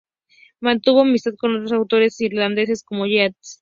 [0.61, 3.59] Mantuvo amistad con otros autores irlandeses, como Yeats.